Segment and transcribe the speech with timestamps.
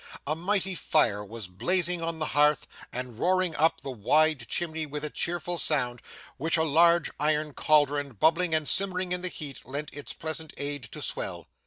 [0.25, 5.05] A mighty fire was blazing on the hearth and roaring up the wide chimney with
[5.05, 6.01] a cheerful sound,
[6.37, 10.81] which a large iron cauldron, bubbling and simmering in the heat, lent its pleasant aid
[10.93, 11.49] to swell.